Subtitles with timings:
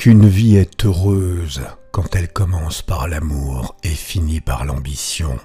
[0.00, 1.60] qu'une vie est heureuse
[1.92, 5.38] quand elle commence par l'amour et finit par l'ambition.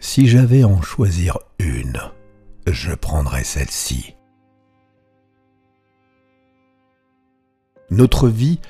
[0.00, 1.98] Si j'avais en choisir une,
[2.66, 4.14] je prendrais celle-ci.
[7.88, 8.60] Notre vie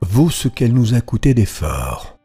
[0.00, 2.18] vaut ce qu'elle nous a coûté d'efforts.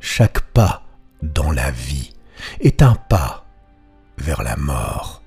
[0.00, 0.84] Chaque pas
[1.20, 2.14] dans la vie
[2.60, 3.44] est un pas
[4.16, 5.23] vers la mort.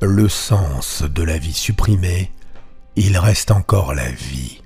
[0.00, 2.30] Le sens de la vie supprimée,
[2.94, 4.62] il reste encore la vie.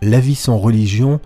[0.00, 1.20] La vie sans religion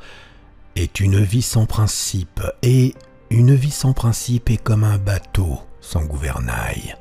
[0.74, 2.94] est une vie sans principe, et
[3.30, 6.96] une vie sans principe est comme un bateau sans gouvernail.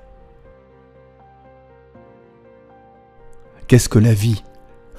[3.68, 4.44] Qu'est-ce que la vie?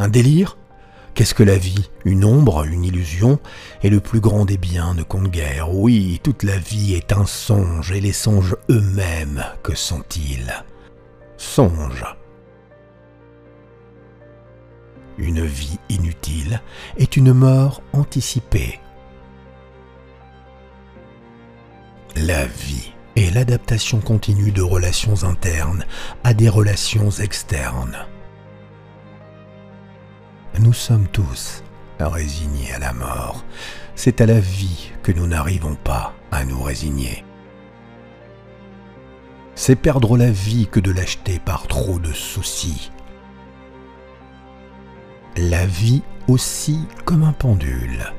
[0.00, 0.56] Un délire?
[1.14, 1.90] Qu'est-ce que la vie?
[2.04, 3.38] Une ombre, une illusion,
[3.84, 5.72] et le plus grand des biens ne compte guère.
[5.72, 10.64] Oui, toute la vie est un songe, et les songes eux-mêmes, que sont-ils?
[11.36, 12.04] Songes.
[15.16, 16.60] Une vie inutile
[16.96, 18.80] est une mort anticipée.
[22.16, 25.84] La vie est l'adaptation continue de relations internes
[26.24, 28.06] à des relations externes.
[30.60, 31.64] Nous sommes tous
[31.98, 33.44] résignés à la mort.
[33.96, 37.24] C'est à la vie que nous n'arrivons pas à nous résigner.
[39.56, 42.92] C'est perdre la vie que de l'acheter par trop de soucis.
[45.36, 48.12] La vie aussi comme un pendule,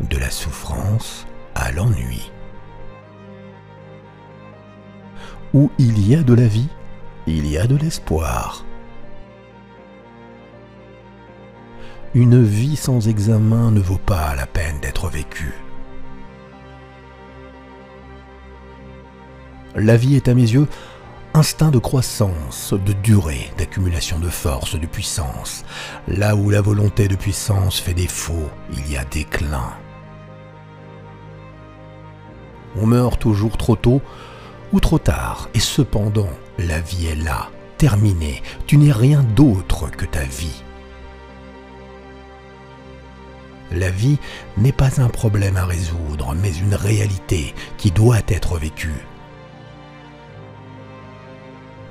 [0.00, 2.32] de la souffrance à l'ennui.
[5.54, 6.68] Où il y a de la vie,
[7.28, 8.64] il y a de l'espoir.
[12.16, 15.52] Une vie sans examen ne vaut pas la peine d'être vécue.
[19.74, 20.66] La vie est à mes yeux
[21.34, 25.62] instinct de croissance, de durée, d'accumulation de force, de puissance.
[26.08, 29.74] Là où la volonté de puissance fait défaut, il y a déclin.
[32.80, 34.00] On meurt toujours trop tôt
[34.72, 40.06] ou trop tard, et cependant, la vie est là, terminée, tu n'es rien d'autre que
[40.06, 40.62] ta vie.
[43.72, 44.18] La vie
[44.56, 49.04] n'est pas un problème à résoudre, mais une réalité qui doit être vécue.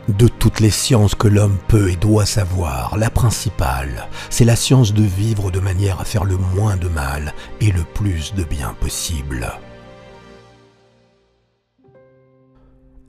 [0.08, 4.94] De toutes les sciences que l'homme peut et doit savoir, la principale, c'est la science
[4.94, 8.76] de vivre de manière à faire le moins de mal et le plus de bien
[8.80, 9.52] possible.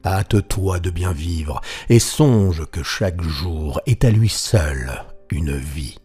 [0.06, 1.60] Hâte-toi de bien vivre
[1.90, 5.98] et songe que chaque jour est à lui seul une vie.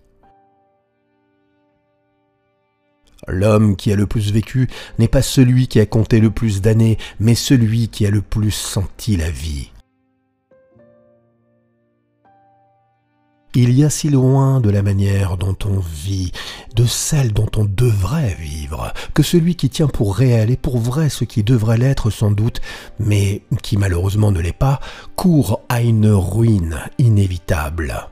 [3.28, 4.68] L'homme qui a le plus vécu
[5.00, 8.52] n'est pas celui qui a compté le plus d'années, mais celui qui a le plus
[8.52, 9.72] senti la vie.
[13.54, 16.32] Il y a si loin de la manière dont on vit,
[16.74, 21.10] de celle dont on devrait vivre, que celui qui tient pour réel et pour vrai
[21.10, 22.62] ce qui devrait l'être sans doute,
[22.98, 24.80] mais qui malheureusement ne l'est pas,
[25.18, 28.08] court à une ruine inévitable.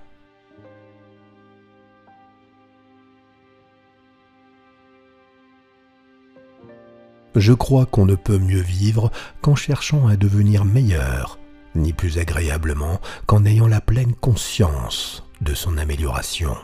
[7.35, 11.39] Je crois qu'on ne peut mieux vivre qu'en cherchant à devenir meilleur,
[11.75, 16.55] ni plus agréablement qu'en ayant la pleine conscience de son amélioration.